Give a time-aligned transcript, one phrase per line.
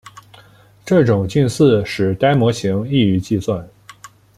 [0.83, 3.69] 这种近似使该模型易于计算。